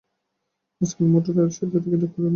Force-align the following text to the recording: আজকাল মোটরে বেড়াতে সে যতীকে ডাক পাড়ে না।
আজকাল 0.81 1.05
মোটরে 1.11 1.31
বেড়াতে 1.35 1.53
সে 1.57 1.63
যতীকে 1.73 1.97
ডাক 2.01 2.11
পাড়ে 2.13 2.23
না। 2.23 2.29